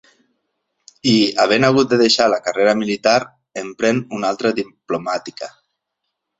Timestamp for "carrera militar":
2.49-3.15